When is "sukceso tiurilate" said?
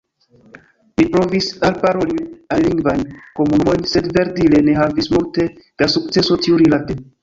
5.99-7.03